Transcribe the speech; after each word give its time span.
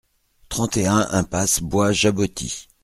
trente 0.49 0.77
et 0.77 0.87
un 0.87 1.07
impasse 1.11 1.61
Bois 1.61 1.91
Jaboti 1.91 2.67